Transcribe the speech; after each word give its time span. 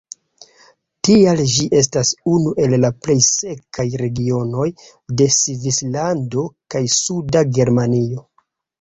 Tial 1.07 1.43
ĝi 1.55 1.67
estas 1.79 2.13
unu 2.31 2.55
el 2.65 2.73
la 2.85 2.91
plej 3.05 3.17
sekaj 3.29 3.87
regionoj 4.05 4.67
de 5.23 5.31
Svislando 5.39 6.51
kaj 6.77 6.87
suda 6.99 7.49
Germanio. 7.63 8.31